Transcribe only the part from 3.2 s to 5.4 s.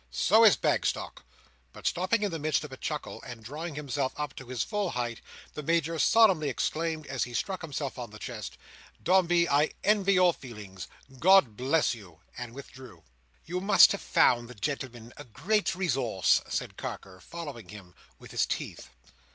and drawing himself up to his full height,